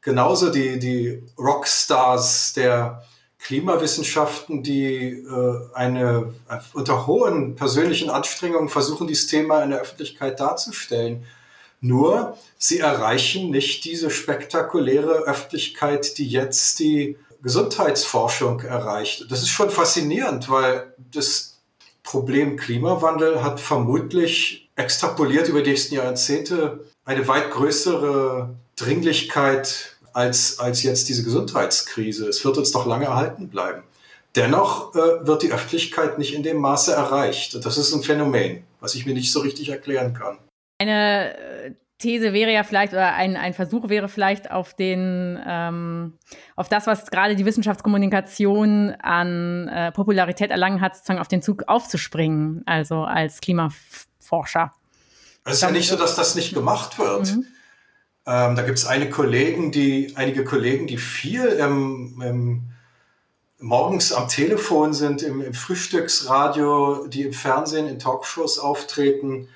genauso 0.00 0.50
die, 0.50 0.78
die 0.78 1.22
Rockstars 1.36 2.52
der 2.54 3.02
Klimawissenschaften, 3.40 4.62
die 4.62 5.10
äh, 5.10 5.74
eine, 5.74 6.34
äh, 6.48 6.58
unter 6.72 7.08
hohen 7.08 7.56
persönlichen 7.56 8.10
Anstrengungen 8.10 8.68
versuchen, 8.68 9.08
dieses 9.08 9.26
Thema 9.26 9.62
in 9.62 9.70
der 9.70 9.80
Öffentlichkeit 9.80 10.38
darzustellen. 10.38 11.24
Nur 11.80 12.36
sie 12.58 12.80
erreichen 12.80 13.50
nicht 13.50 13.84
diese 13.84 14.10
spektakuläre 14.10 15.24
Öffentlichkeit, 15.24 16.18
die 16.18 16.28
jetzt 16.28 16.80
die 16.80 17.16
Gesundheitsforschung 17.42 18.60
erreicht. 18.60 19.30
Das 19.30 19.42
ist 19.42 19.50
schon 19.50 19.70
faszinierend, 19.70 20.50
weil 20.50 20.92
das 21.12 21.58
Problem 22.02 22.56
Klimawandel 22.56 23.42
hat 23.42 23.60
vermutlich 23.60 24.68
extrapoliert 24.76 25.48
über 25.48 25.62
die 25.62 25.70
nächsten 25.70 25.94
Jahrzehnte 25.94 26.84
eine 27.04 27.28
weit 27.28 27.50
größere 27.50 28.54
Dringlichkeit 28.76 29.96
als, 30.12 30.58
als 30.58 30.82
jetzt 30.82 31.08
diese 31.08 31.22
Gesundheitskrise. 31.22 32.28
Es 32.28 32.44
wird 32.44 32.58
uns 32.58 32.72
doch 32.72 32.86
lange 32.86 33.06
erhalten 33.06 33.48
bleiben. 33.48 33.82
Dennoch 34.34 34.94
äh, 34.94 35.26
wird 35.26 35.42
die 35.42 35.52
Öffentlichkeit 35.52 36.18
nicht 36.18 36.34
in 36.34 36.42
dem 36.42 36.58
Maße 36.58 36.92
erreicht. 36.92 37.54
Und 37.54 37.64
das 37.64 37.78
ist 37.78 37.92
ein 37.92 38.02
Phänomen, 38.02 38.64
was 38.80 38.94
ich 38.94 39.06
mir 39.06 39.14
nicht 39.14 39.32
so 39.32 39.40
richtig 39.40 39.68
erklären 39.68 40.14
kann. 40.14 40.38
Eine 40.78 41.34
äh, 41.36 41.74
These 41.98 42.32
wäre 42.32 42.52
ja 42.52 42.62
vielleicht, 42.62 42.92
oder 42.92 43.14
ein, 43.14 43.36
ein 43.36 43.54
Versuch 43.54 43.88
wäre 43.88 44.08
vielleicht 44.08 44.52
auf 44.52 44.74
den, 44.74 45.38
ähm, 45.44 46.12
auf 46.54 46.68
das, 46.68 46.86
was 46.86 47.10
gerade 47.10 47.34
die 47.34 47.44
Wissenschaftskommunikation 47.44 48.92
an 49.02 49.66
äh, 49.68 49.90
Popularität 49.90 50.50
erlangen 50.50 50.80
hat, 50.80 50.94
sozusagen 50.94 51.18
auf 51.18 51.28
den 51.28 51.42
Zug 51.42 51.64
aufzuspringen, 51.66 52.62
also 52.66 53.02
als 53.02 53.40
Klimaforscher. 53.40 54.72
Es 55.44 55.54
ist 55.54 55.62
ja 55.62 55.70
nicht 55.72 55.88
so, 55.88 55.96
dass 55.96 56.14
das 56.14 56.36
nicht 56.36 56.54
gemacht 56.54 56.98
wird. 56.98 57.34
Mhm. 57.34 57.46
Ähm, 58.26 58.56
da 58.56 58.62
gibt 58.62 58.78
es 58.78 58.86
eine 58.86 59.10
Kollegen, 59.10 59.72
die, 59.72 60.12
einige 60.14 60.44
Kollegen, 60.44 60.86
die 60.86 60.98
viel 60.98 61.46
im, 61.46 62.22
im, 62.24 62.70
morgens 63.58 64.12
am 64.12 64.28
Telefon 64.28 64.92
sind, 64.92 65.22
im, 65.22 65.40
im, 65.40 65.54
Frühstücksradio, 65.54 67.08
die 67.08 67.22
im 67.22 67.32
Fernsehen 67.32 67.88
in 67.88 67.98
Talkshows 67.98 68.60
auftreten 68.60 69.48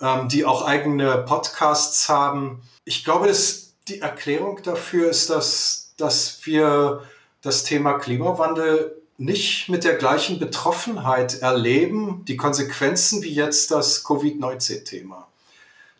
ähm, 0.00 0.28
die 0.28 0.44
auch 0.44 0.66
eigene 0.66 1.18
Podcasts 1.18 2.08
haben. 2.08 2.62
Ich 2.84 3.04
glaube, 3.04 3.28
dass 3.28 3.74
die 3.88 4.00
Erklärung 4.00 4.60
dafür 4.62 5.08
ist, 5.10 5.30
dass, 5.30 5.92
dass 5.96 6.44
wir 6.44 7.02
das 7.42 7.64
Thema 7.64 7.94
Klimawandel 7.94 9.00
nicht 9.18 9.68
mit 9.68 9.84
der 9.84 9.94
gleichen 9.94 10.38
Betroffenheit 10.38 11.40
erleben, 11.40 12.24
die 12.28 12.36
Konsequenzen 12.36 13.22
wie 13.22 13.32
jetzt 13.32 13.70
das 13.70 14.04
Covid-19-Thema. 14.04 15.26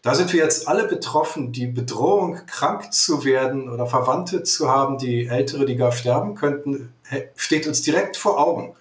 Da 0.03 0.15
sind 0.15 0.33
wir 0.33 0.41
jetzt 0.41 0.69
alle 0.69 0.87
betroffen. 0.87 1.53
Die 1.53 1.67
Bedrohung, 1.67 2.41
krank 2.47 2.93
zu 2.93 3.25
werden 3.25 3.71
oder 3.71 3.87
Verwandte 3.87 4.43
zu 4.43 4.69
haben, 4.69 4.99
die 4.99 5.27
Ältere, 5.27 5.65
die 5.65 5.77
gar 5.77 5.93
sterben 5.93 6.35
könnten, 6.35 6.93
steht 7.37 7.67
uns 7.67 7.83
direkt 7.83 8.17
vor 8.17 8.39
Augen. 8.39 8.77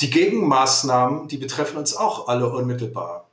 Die 0.00 0.10
Gegenmaßnahmen, 0.10 1.28
die 1.28 1.38
betreffen 1.38 1.78
uns 1.78 1.96
auch 1.96 2.28
alle 2.28 2.52
unmittelbar 2.52 3.27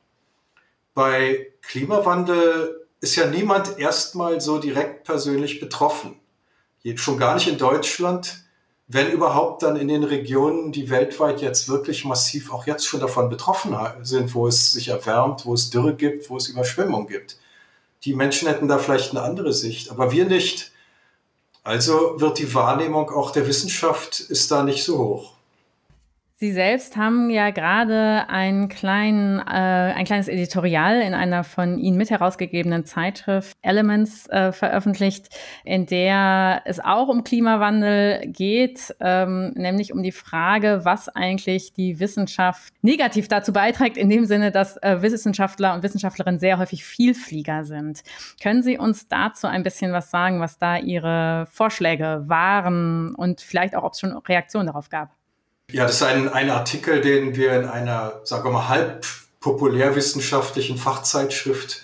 bei 0.95 1.51
Klimawandel 1.61 2.87
ist 3.01 3.15
ja 3.17 3.27
niemand 3.27 3.77
erstmal 3.77 4.41
so 4.41 4.57
direkt 4.57 5.03
persönlich 5.03 5.59
betroffen. 5.59 6.19
Schon 6.95 7.19
gar 7.19 7.35
nicht 7.35 7.47
in 7.47 7.57
Deutschland, 7.57 8.43
wenn 8.87 9.11
überhaupt 9.11 9.63
dann 9.63 9.75
in 9.75 9.87
den 9.87 10.03
Regionen, 10.03 10.71
die 10.71 10.89
weltweit 10.89 11.41
jetzt 11.41 11.67
wirklich 11.67 12.05
massiv 12.05 12.53
auch 12.53 12.65
jetzt 12.65 12.85
schon 12.85 12.99
davon 12.99 13.29
betroffen 13.29 13.75
sind, 14.03 14.33
wo 14.33 14.47
es 14.47 14.71
sich 14.71 14.87
erwärmt, 14.87 15.45
wo 15.45 15.53
es 15.53 15.69
Dürre 15.69 15.95
gibt, 15.95 16.29
wo 16.29 16.37
es 16.37 16.47
Überschwemmung 16.47 17.07
gibt. 17.07 17.37
Die 18.03 18.13
Menschen 18.13 18.47
hätten 18.47 18.67
da 18.67 18.77
vielleicht 18.77 19.11
eine 19.11 19.23
andere 19.23 19.53
Sicht, 19.53 19.91
aber 19.91 20.11
wir 20.11 20.25
nicht. 20.25 20.71
Also 21.63 22.19
wird 22.21 22.37
die 22.37 22.53
Wahrnehmung 22.53 23.09
auch 23.09 23.31
der 23.31 23.47
Wissenschaft 23.47 24.19
ist 24.19 24.51
da 24.51 24.63
nicht 24.63 24.83
so 24.83 24.99
hoch. 24.99 25.34
Sie 26.37 26.51
selbst 26.51 26.97
haben 26.97 27.29
ja 27.29 27.51
gerade 27.51 28.25
ein, 28.27 28.67
klein, 28.67 29.39
äh, 29.39 29.93
ein 29.93 30.03
kleines 30.03 30.27
Editorial 30.27 30.99
in 30.99 31.13
einer 31.13 31.45
von 31.45 31.79
Ihnen 31.79 31.95
mit 31.95 32.09
herausgegebenen 32.09 32.83
Zeitschrift 32.83 33.55
Elements 33.61 34.27
äh, 34.27 34.51
veröffentlicht, 34.51 35.29
in 35.63 35.85
der 35.85 36.61
es 36.65 36.81
auch 36.81 37.07
um 37.07 37.23
Klimawandel 37.23 38.27
geht, 38.27 38.93
ähm, 38.99 39.51
nämlich 39.55 39.93
um 39.93 40.03
die 40.03 40.11
Frage, 40.11 40.81
was 40.83 41.07
eigentlich 41.07 41.71
die 41.71 42.01
Wissenschaft 42.01 42.73
negativ 42.81 43.29
dazu 43.29 43.53
beiträgt, 43.53 43.95
in 43.95 44.09
dem 44.09 44.25
Sinne, 44.25 44.51
dass 44.51 44.75
äh, 44.83 45.01
Wissenschaftler 45.01 45.73
und 45.73 45.83
Wissenschaftlerinnen 45.83 46.41
sehr 46.41 46.57
häufig 46.57 46.83
Vielflieger 46.83 47.63
sind. 47.63 48.03
Können 48.43 48.61
Sie 48.61 48.77
uns 48.77 49.07
dazu 49.07 49.47
ein 49.47 49.63
bisschen 49.63 49.93
was 49.93 50.11
sagen, 50.11 50.41
was 50.41 50.57
da 50.57 50.79
Ihre 50.79 51.47
Vorschläge 51.49 52.25
waren 52.27 53.15
und 53.15 53.39
vielleicht 53.39 53.73
auch, 53.73 53.83
ob 53.83 53.93
es 53.93 54.01
schon 54.01 54.17
Reaktionen 54.17 54.67
darauf 54.67 54.89
gab? 54.89 55.14
Ja, 55.71 55.85
das 55.85 55.95
ist 55.95 56.03
ein, 56.03 56.29
ein 56.29 56.49
Artikel, 56.49 57.01
den 57.01 57.35
wir 57.35 57.59
in 57.59 57.65
einer, 57.65 58.21
sagen 58.23 58.43
wir 58.45 58.51
mal, 58.51 58.69
halb 58.69 59.05
populärwissenschaftlichen 59.39 60.77
Fachzeitschrift 60.77 61.83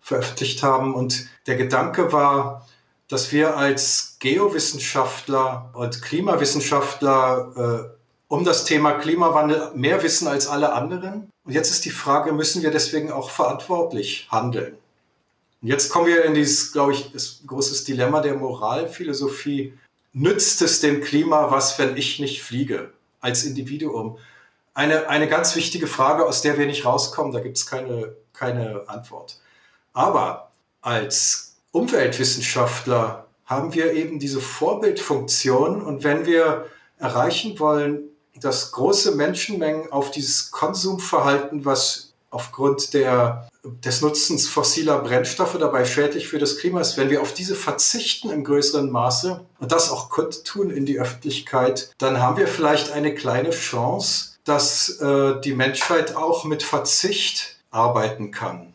veröffentlicht 0.00 0.62
haben. 0.62 0.94
Und 0.94 1.28
der 1.46 1.56
Gedanke 1.56 2.12
war, 2.12 2.68
dass 3.08 3.32
wir 3.32 3.56
als 3.56 4.16
Geowissenschaftler 4.20 5.70
und 5.74 6.02
Klimawissenschaftler 6.02 7.90
äh, 7.90 7.94
um 8.28 8.44
das 8.44 8.64
Thema 8.64 8.92
Klimawandel 8.92 9.70
mehr 9.74 10.02
wissen 10.02 10.28
als 10.28 10.46
alle 10.46 10.72
anderen. 10.72 11.30
Und 11.44 11.52
jetzt 11.52 11.70
ist 11.70 11.84
die 11.84 11.90
Frage, 11.90 12.32
müssen 12.32 12.62
wir 12.62 12.70
deswegen 12.70 13.12
auch 13.12 13.30
verantwortlich 13.30 14.28
handeln? 14.30 14.76
Und 15.62 15.68
jetzt 15.68 15.90
kommen 15.90 16.06
wir 16.06 16.24
in 16.24 16.34
dieses, 16.34 16.72
glaube 16.72 16.92
ich, 16.92 17.12
das 17.12 17.40
großes 17.46 17.84
Dilemma 17.84 18.20
der 18.20 18.34
Moralphilosophie. 18.34 19.74
Nützt 20.12 20.62
es 20.62 20.80
dem 20.80 21.00
Klima 21.02 21.50
was, 21.50 21.78
wenn 21.78 21.96
ich 21.96 22.18
nicht 22.18 22.42
fliege? 22.42 22.92
Als 23.24 23.44
Individuum. 23.44 24.18
Eine, 24.74 25.08
eine 25.08 25.28
ganz 25.28 25.56
wichtige 25.56 25.86
Frage, 25.86 26.26
aus 26.26 26.42
der 26.42 26.58
wir 26.58 26.66
nicht 26.66 26.84
rauskommen, 26.84 27.32
da 27.32 27.40
gibt 27.40 27.56
es 27.56 27.66
keine, 27.66 28.14
keine 28.34 28.84
Antwort. 28.86 29.40
Aber 29.94 30.50
als 30.82 31.56
Umweltwissenschaftler 31.72 33.26
haben 33.46 33.72
wir 33.72 33.92
eben 33.92 34.18
diese 34.18 34.40
Vorbildfunktion 34.40 35.80
und 35.82 36.04
wenn 36.04 36.26
wir 36.26 36.66
erreichen 36.98 37.58
wollen, 37.58 38.04
dass 38.40 38.72
große 38.72 39.14
Menschenmengen 39.14 39.90
auf 39.90 40.10
dieses 40.10 40.50
Konsumverhalten, 40.50 41.64
was 41.64 42.12
aufgrund 42.30 42.92
der, 42.92 43.48
des 43.64 44.02
Nutzens 44.02 44.48
fossiler 44.48 44.98
Brennstoffe 44.98 45.56
dabei 45.58 45.84
schädlich 45.84 46.28
für 46.28 46.38
das 46.38 46.58
Klima 46.58 46.80
ist, 46.80 46.96
wenn 46.98 47.10
wir 47.10 47.22
auf 47.22 47.32
diese 47.32 47.54
verzichten 47.54 48.30
im 48.30 48.44
größeren 48.44 48.90
Maße 48.90 49.40
und 49.58 49.72
das 49.72 49.90
auch 49.90 50.10
kundtun 50.10 50.70
in 50.70 50.84
die 50.84 51.00
Öffentlichkeit, 51.00 51.90
dann 51.98 52.20
haben 52.20 52.36
wir 52.36 52.46
vielleicht 52.46 52.92
eine 52.92 53.14
kleine 53.14 53.50
Chance, 53.50 54.34
dass 54.44 55.00
äh, 55.00 55.40
die 55.40 55.54
Menschheit 55.54 56.14
auch 56.14 56.44
mit 56.44 56.62
Verzicht 56.62 57.56
arbeiten 57.70 58.30
kann. 58.30 58.74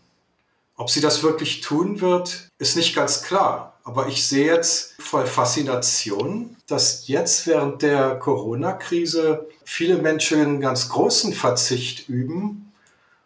Ob 0.76 0.90
sie 0.90 1.02
das 1.02 1.24
wirklich 1.24 1.62
tun 1.62 2.02
wird, 2.02 2.50
ist 2.58 2.76
nicht 2.76 2.96
ganz 2.96 3.22
klar. 3.22 3.74
Aber 3.84 4.08
ich 4.08 4.28
sehe 4.28 4.46
jetzt 4.46 4.96
voll 5.00 5.26
Faszination, 5.26 6.56
dass 6.68 7.08
jetzt 7.08 7.48
während 7.48 7.82
der 7.82 8.16
Corona-Krise 8.16 9.48
viele 9.66 9.98
Menschen 9.98 10.42
einen 10.42 10.62
ganz 10.62 10.90
großen 10.90 11.34
Verzicht 11.34 12.08
üben 12.08 12.69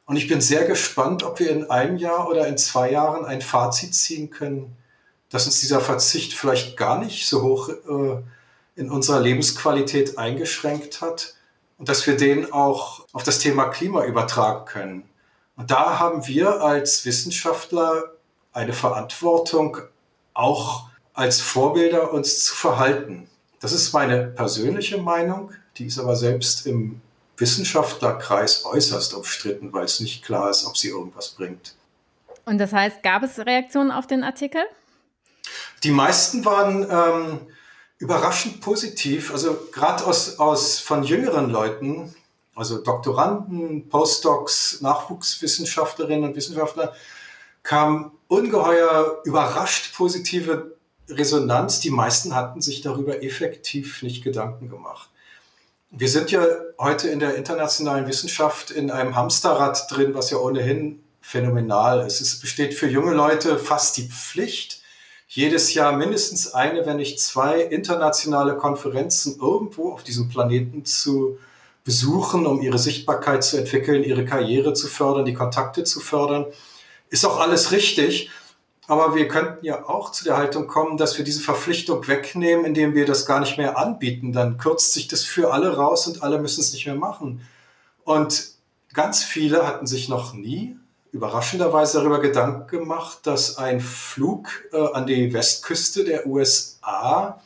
und 0.05 0.17
ich 0.17 0.27
bin 0.27 0.41
sehr 0.41 0.65
gespannt, 0.65 1.23
ob 1.23 1.39
wir 1.39 1.49
in 1.49 1.69
einem 1.69 1.97
Jahr 1.97 2.29
oder 2.29 2.47
in 2.47 2.57
zwei 2.57 2.91
Jahren 2.91 3.25
ein 3.25 3.41
Fazit 3.41 3.95
ziehen 3.95 4.29
können, 4.29 4.75
dass 5.29 5.45
uns 5.45 5.61
dieser 5.61 5.79
Verzicht 5.79 6.33
vielleicht 6.33 6.77
gar 6.77 6.99
nicht 6.99 7.27
so 7.27 7.41
hoch 7.41 7.69
äh, 7.69 8.21
in 8.75 8.89
unserer 8.89 9.21
Lebensqualität 9.21 10.17
eingeschränkt 10.17 11.01
hat 11.01 11.35
und 11.77 11.89
dass 11.89 12.05
wir 12.05 12.17
den 12.17 12.51
auch 12.51 13.05
auf 13.13 13.23
das 13.23 13.39
Thema 13.39 13.65
Klima 13.65 14.05
übertragen 14.05 14.65
können. 14.65 15.09
Und 15.55 15.71
da 15.71 15.99
haben 15.99 16.27
wir 16.27 16.61
als 16.61 17.05
Wissenschaftler 17.05 18.11
eine 18.51 18.73
Verantwortung, 18.73 19.77
auch 20.33 20.87
als 21.13 21.41
Vorbilder 21.41 22.11
uns 22.11 22.43
zu 22.43 22.55
verhalten. 22.55 23.29
Das 23.59 23.71
ist 23.71 23.93
meine 23.93 24.25
persönliche 24.25 24.97
Meinung, 24.97 25.51
die 25.77 25.85
ist 25.85 25.99
aber 25.99 26.15
selbst 26.15 26.65
im 26.65 27.01
Wissenschaftlerkreis 27.37 28.65
äußerst 28.65 29.13
umstritten, 29.13 29.73
weil 29.73 29.85
es 29.85 29.99
nicht 29.99 30.23
klar 30.23 30.49
ist, 30.49 30.65
ob 30.65 30.77
sie 30.77 30.89
irgendwas 30.89 31.29
bringt. 31.29 31.75
Und 32.45 32.57
das 32.57 32.73
heißt, 32.73 33.01
gab 33.03 33.23
es 33.23 33.39
Reaktionen 33.39 33.91
auf 33.91 34.07
den 34.07 34.23
Artikel? 34.23 34.61
Die 35.83 35.91
meisten 35.91 36.45
waren 36.45 36.87
ähm, 36.89 37.39
überraschend 37.97 38.61
positiv. 38.61 39.31
Also 39.31 39.57
gerade 39.71 40.05
aus, 40.05 40.39
aus 40.39 40.79
von 40.79 41.03
jüngeren 41.03 41.49
Leuten, 41.49 42.13
also 42.55 42.79
Doktoranden, 42.79 43.89
Postdocs, 43.89 44.81
Nachwuchswissenschaftlerinnen 44.81 46.29
und 46.29 46.35
Wissenschaftler, 46.35 46.93
kam 47.63 48.11
ungeheuer 48.27 49.21
überrascht 49.23 49.95
positive 49.95 50.75
Resonanz. 51.09 51.79
Die 51.79 51.89
meisten 51.89 52.35
hatten 52.35 52.61
sich 52.61 52.81
darüber 52.81 53.23
effektiv 53.23 54.03
nicht 54.03 54.23
Gedanken 54.23 54.69
gemacht. 54.69 55.09
Wir 55.95 56.09
sind 56.09 56.31
ja 56.31 56.43
heute 56.79 57.07
in 57.09 57.19
der 57.19 57.35
internationalen 57.35 58.07
Wissenschaft 58.07 58.71
in 58.71 58.89
einem 58.89 59.15
Hamsterrad 59.15 59.91
drin, 59.91 60.15
was 60.15 60.31
ja 60.31 60.37
ohnehin 60.37 61.03
phänomenal 61.21 62.07
ist. 62.07 62.19
Es 62.19 62.39
besteht 62.39 62.73
für 62.73 62.87
junge 62.87 63.13
Leute 63.13 63.59
fast 63.59 63.97
die 63.97 64.09
Pflicht, 64.09 64.81
jedes 65.27 65.75
Jahr 65.75 65.95
mindestens 65.95 66.51
eine, 66.51 66.87
wenn 66.87 66.97
nicht 66.97 67.21
zwei 67.21 67.61
internationale 67.61 68.57
Konferenzen 68.57 69.37
irgendwo 69.39 69.93
auf 69.93 70.03
diesem 70.03 70.29
Planeten 70.29 70.83
zu 70.83 71.37
besuchen, 71.83 72.47
um 72.47 72.59
ihre 72.63 72.79
Sichtbarkeit 72.79 73.43
zu 73.43 73.57
entwickeln, 73.57 74.03
ihre 74.03 74.25
Karriere 74.25 74.73
zu 74.73 74.87
fördern, 74.87 75.25
die 75.25 75.35
Kontakte 75.35 75.83
zu 75.83 75.99
fördern. 75.99 76.47
Ist 77.11 77.23
auch 77.23 77.39
alles 77.39 77.71
richtig. 77.71 78.31
Aber 78.87 79.15
wir 79.15 79.27
könnten 79.27 79.65
ja 79.65 79.87
auch 79.87 80.11
zu 80.11 80.25
der 80.25 80.35
Haltung 80.35 80.67
kommen, 80.67 80.97
dass 80.97 81.17
wir 81.17 81.23
diese 81.23 81.41
Verpflichtung 81.41 82.05
wegnehmen, 82.07 82.65
indem 82.65 82.95
wir 82.95 83.05
das 83.05 83.25
gar 83.25 83.39
nicht 83.39 83.57
mehr 83.57 83.77
anbieten. 83.77 84.33
Dann 84.33 84.57
kürzt 84.57 84.93
sich 84.93 85.07
das 85.07 85.23
für 85.23 85.53
alle 85.53 85.77
raus 85.77 86.07
und 86.07 86.21
alle 86.21 86.39
müssen 86.39 86.59
es 86.59 86.73
nicht 86.73 86.85
mehr 86.85 86.95
machen. 86.95 87.47
Und 88.03 88.49
ganz 88.93 89.23
viele 89.23 89.65
hatten 89.65 89.87
sich 89.87 90.09
noch 90.09 90.33
nie 90.33 90.77
überraschenderweise 91.13 91.99
darüber 91.99 92.19
Gedanken 92.19 92.67
gemacht, 92.67 93.19
dass 93.23 93.57
ein 93.57 93.79
Flug 93.79 94.49
äh, 94.73 94.77
an 94.93 95.05
die 95.05 95.31
Westküste 95.31 96.03
der 96.03 96.25
USA 96.25 97.39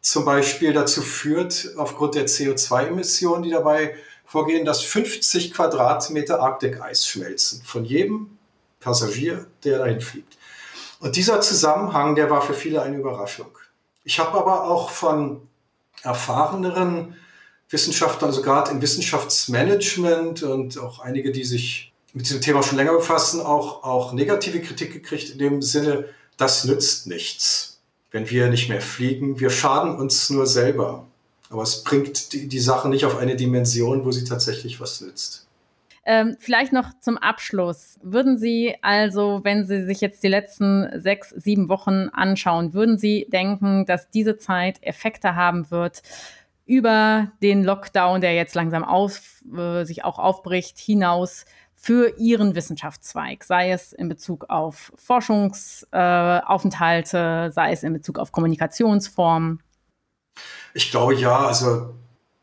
zum 0.00 0.24
Beispiel 0.24 0.72
dazu 0.72 1.02
führt, 1.02 1.70
aufgrund 1.76 2.14
der 2.14 2.28
CO2-Emissionen, 2.28 3.42
die 3.42 3.50
dabei 3.50 3.96
vorgehen, 4.24 4.64
dass 4.64 4.82
50 4.82 5.52
Quadratmeter 5.52 6.40
Arktikeis 6.40 7.06
schmelzen. 7.06 7.62
Von 7.64 7.84
jedem 7.84 8.38
Passagier, 8.78 9.46
der 9.64 9.78
dahin 9.78 10.00
fliegt. 10.00 10.37
Und 11.00 11.16
dieser 11.16 11.40
Zusammenhang, 11.40 12.14
der 12.14 12.30
war 12.30 12.42
für 12.42 12.54
viele 12.54 12.82
eine 12.82 12.96
Überraschung. 12.96 13.56
Ich 14.04 14.18
habe 14.18 14.36
aber 14.38 14.64
auch 14.64 14.90
von 14.90 15.42
erfahreneren 16.02 17.16
Wissenschaftlern, 17.70 18.30
also 18.30 18.42
gerade 18.42 18.70
im 18.70 18.80
Wissenschaftsmanagement 18.80 20.42
und 20.42 20.78
auch 20.78 21.00
einige, 21.00 21.32
die 21.32 21.44
sich 21.44 21.92
mit 22.14 22.26
diesem 22.26 22.40
Thema 22.40 22.62
schon 22.62 22.78
länger 22.78 22.94
befassen, 22.94 23.40
auch, 23.40 23.84
auch 23.84 24.12
negative 24.12 24.60
Kritik 24.60 24.92
gekriegt 24.92 25.30
in 25.30 25.38
dem 25.38 25.62
Sinne, 25.62 26.06
das 26.36 26.64
nützt 26.64 27.06
nichts, 27.06 27.80
wenn 28.10 28.30
wir 28.30 28.48
nicht 28.48 28.68
mehr 28.68 28.80
fliegen. 28.80 29.38
Wir 29.40 29.50
schaden 29.50 29.96
uns 29.96 30.30
nur 30.30 30.46
selber. 30.46 31.04
Aber 31.50 31.62
es 31.62 31.82
bringt 31.82 32.32
die, 32.32 32.46
die 32.46 32.60
Sache 32.60 32.88
nicht 32.88 33.04
auf 33.04 33.16
eine 33.16 33.36
Dimension, 33.36 34.04
wo 34.04 34.12
sie 34.12 34.24
tatsächlich 34.24 34.80
was 34.80 35.00
nützt. 35.00 35.47
Ähm, 36.10 36.36
vielleicht 36.38 36.72
noch 36.72 36.98
zum 37.00 37.18
Abschluss. 37.18 37.98
Würden 38.02 38.38
Sie 38.38 38.74
also, 38.80 39.40
wenn 39.42 39.66
Sie 39.66 39.84
sich 39.84 40.00
jetzt 40.00 40.22
die 40.22 40.28
letzten 40.28 40.88
sechs, 40.98 41.28
sieben 41.28 41.68
Wochen 41.68 42.08
anschauen, 42.08 42.72
würden 42.72 42.96
Sie 42.96 43.26
denken, 43.30 43.84
dass 43.84 44.08
diese 44.08 44.38
Zeit 44.38 44.82
Effekte 44.82 45.34
haben 45.34 45.70
wird 45.70 46.00
über 46.64 47.30
den 47.42 47.62
Lockdown, 47.62 48.22
der 48.22 48.34
jetzt 48.34 48.54
langsam 48.54 48.84
auf, 48.84 49.42
äh, 49.54 49.84
sich 49.84 50.02
auch 50.02 50.18
aufbricht, 50.18 50.78
hinaus 50.78 51.44
für 51.74 52.16
Ihren 52.16 52.54
Wissenschaftszweig, 52.54 53.44
sei 53.44 53.70
es 53.70 53.92
in 53.92 54.08
Bezug 54.08 54.46
auf 54.48 54.90
Forschungsaufenthalte, 54.96 57.48
äh, 57.48 57.52
sei 57.52 57.72
es 57.72 57.82
in 57.82 57.92
Bezug 57.92 58.18
auf 58.18 58.32
Kommunikationsformen? 58.32 59.62
Ich 60.72 60.90
glaube 60.90 61.16
ja, 61.16 61.36
also 61.36 61.92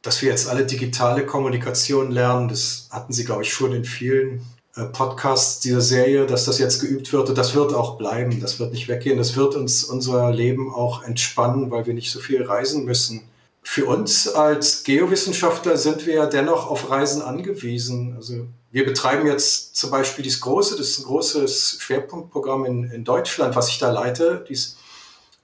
dass 0.06 0.22
wir 0.22 0.30
jetzt 0.30 0.48
alle 0.48 0.66
digitale 0.66 1.26
Kommunikation 1.26 2.12
lernen, 2.12 2.48
das 2.48 2.88
hatten 2.92 3.12
Sie, 3.12 3.26
glaube 3.26 3.42
ich, 3.42 3.52
schon 3.52 3.74
in 3.74 3.86
vielen 3.86 4.46
äh, 4.76 4.84
Podcasts 4.86 5.62
dieser 5.62 5.82
Serie, 5.82 6.28
dass 6.28 6.46
das 6.46 6.60
jetzt 6.60 6.80
geübt 6.80 7.12
wird. 7.12 7.36
Das 7.36 7.56
wird 7.56 7.74
auch 7.74 7.98
bleiben, 7.98 8.40
das 8.40 8.60
wird 8.60 8.72
nicht 8.72 8.88
weggehen, 8.88 9.18
das 9.18 9.36
wird 9.36 9.56
uns 9.56 9.84
unser 9.84 10.32
Leben 10.32 10.72
auch 10.72 11.02
entspannen, 11.04 11.72
weil 11.72 11.88
wir 11.88 11.96
nicht 11.96 12.12
so 12.12 12.20
viel 12.20 12.44
reisen 12.44 12.86
müssen. 12.86 13.24
Für 13.64 13.88
uns 13.88 14.28
als 14.28 14.84
Geowissenschaftler 14.84 15.76
sind 15.76 16.06
wir 16.06 16.14
ja 16.14 16.26
dennoch 16.28 16.70
auf 16.70 16.92
Reisen 16.92 17.24
angewiesen. 17.24 18.14
Also 18.16 18.46
wir 18.72 18.86
betreiben 18.86 19.26
jetzt 19.26 19.76
zum 19.76 19.90
Beispiel 19.90 20.24
dieses 20.24 20.42
große, 20.42 20.78
das 20.78 20.90
ist 20.90 21.00
ein 21.00 21.06
großes 21.06 21.78
Schwerpunktprogramm 21.80 22.66
in, 22.66 22.84
in 22.92 23.04
Deutschland, 23.04 23.56
was 23.56 23.70
ich 23.70 23.80
da 23.80 23.90
leite, 23.90 24.46
dieses 24.48 24.78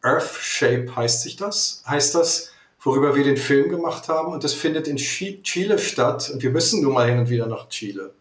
Earth 0.04 0.36
Shape 0.40 0.96
heißt 0.96 1.24
sich 1.24 1.36
das, 1.36 1.82
heißt 1.88 2.14
das 2.14 2.52
worüber 2.82 3.16
wir 3.16 3.24
den 3.24 3.38
Film 3.38 3.70
gemacht 3.70 4.10
haben. 4.10 4.34
Und 4.34 4.44
das 4.44 4.54
findet 4.54 4.88
in 4.88 4.98
Chile 4.98 5.80
statt. 5.80 6.30
Und 6.34 6.44
wir 6.44 6.50
müssen 6.50 6.82
nun 6.82 6.94
mal 6.94 7.08
hin 7.08 7.20
und 7.20 7.30
wieder 7.30 7.48
nach 7.48 7.70
Chile. 7.70 8.14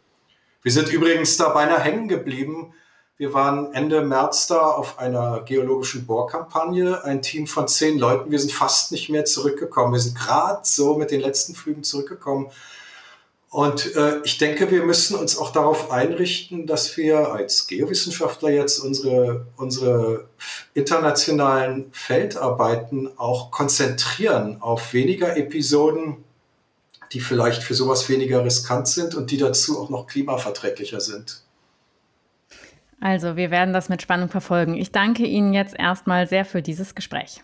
Wir 0.62 0.72
sind 0.72 0.92
übrigens 0.92 1.36
da 1.36 1.48
beinahe 1.48 1.80
hängen 1.80 2.08
geblieben. 2.08 2.74
Wir 3.16 3.34
waren 3.34 3.74
Ende 3.74 4.02
März 4.02 4.46
da 4.46 4.60
auf 4.60 4.98
einer 4.98 5.42
geologischen 5.42 6.06
Bohrkampagne, 6.06 7.04
ein 7.04 7.20
Team 7.20 7.46
von 7.46 7.68
zehn 7.68 7.98
Leuten. 7.98 8.30
Wir 8.30 8.38
sind 8.38 8.52
fast 8.52 8.92
nicht 8.92 9.10
mehr 9.10 9.24
zurückgekommen. 9.26 9.92
Wir 9.92 10.00
sind 10.00 10.18
gerade 10.18 10.60
so 10.62 10.96
mit 10.96 11.10
den 11.10 11.20
letzten 11.20 11.54
Flügen 11.54 11.82
zurückgekommen. 11.82 12.50
Und 13.50 13.96
äh, 13.96 14.20
ich 14.22 14.38
denke, 14.38 14.70
wir 14.70 14.84
müssen 14.84 15.16
uns 15.16 15.36
auch 15.36 15.50
darauf 15.50 15.90
einrichten, 15.90 16.68
dass 16.68 16.96
wir 16.96 17.32
als 17.32 17.66
Geowissenschaftler 17.66 18.50
jetzt 18.50 18.78
unsere, 18.78 19.46
unsere 19.56 20.28
internationalen 20.72 21.86
Feldarbeiten 21.92 23.10
auch 23.18 23.50
konzentrieren 23.50 24.58
auf 24.62 24.94
weniger 24.94 25.36
Episoden, 25.36 26.18
die 27.12 27.18
vielleicht 27.18 27.64
für 27.64 27.74
sowas 27.74 28.08
weniger 28.08 28.44
riskant 28.44 28.86
sind 28.86 29.16
und 29.16 29.32
die 29.32 29.38
dazu 29.38 29.80
auch 29.80 29.90
noch 29.90 30.06
klimaverträglicher 30.06 31.00
sind. 31.00 31.42
Also, 33.00 33.34
wir 33.34 33.50
werden 33.50 33.74
das 33.74 33.88
mit 33.88 34.00
Spannung 34.00 34.28
verfolgen. 34.28 34.76
Ich 34.76 34.92
danke 34.92 35.24
Ihnen 35.24 35.54
jetzt 35.54 35.74
erstmal 35.76 36.28
sehr 36.28 36.44
für 36.44 36.62
dieses 36.62 36.94
Gespräch. 36.94 37.42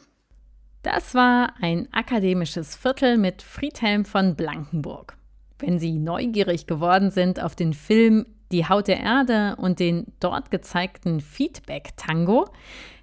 Das 0.82 1.16
war 1.16 1.54
ein 1.60 1.88
akademisches 1.90 2.76
Viertel 2.76 3.18
mit 3.18 3.42
Friedhelm 3.42 4.04
von 4.04 4.36
Blankenburg. 4.36 5.15
Wenn 5.58 5.78
Sie 5.78 5.98
neugierig 5.98 6.66
geworden 6.66 7.10
sind 7.10 7.42
auf 7.42 7.54
den 7.54 7.72
Film 7.72 8.26
Die 8.52 8.68
Haut 8.68 8.88
der 8.88 9.00
Erde 9.00 9.56
und 9.58 9.80
den 9.80 10.12
dort 10.20 10.50
gezeigten 10.50 11.20
Feedback-Tango, 11.20 12.46